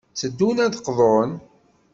[0.11, 1.31] Tteddun ad d-qḍun.